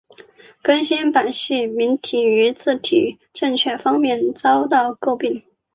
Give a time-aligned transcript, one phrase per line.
[0.63, 5.43] 更新版细明体于字形正确方面都遭到诟病。